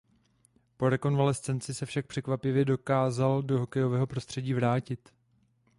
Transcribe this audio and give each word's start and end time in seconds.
Po 0.77 0.89
rekonvalescenci 0.89 1.73
se 1.73 1.85
však 1.85 2.07
překvapivě 2.07 2.65
dokázal 2.65 3.41
do 3.41 3.59
hokejového 3.59 4.07
prostředí 4.07 4.53
vrátit. 4.53 5.09